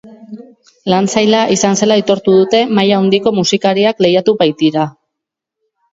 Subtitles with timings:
[0.93, 4.87] Lan zaila izan dela aitortu dute, maila handiko musikariak lehiatu baitira.